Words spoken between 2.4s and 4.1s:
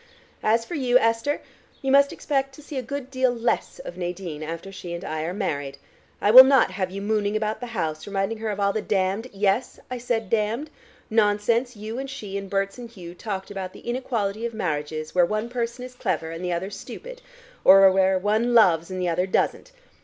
to see a good deal less of